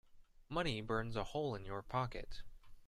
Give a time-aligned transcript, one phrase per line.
[0.49, 2.41] Money burns a hole in your pocket.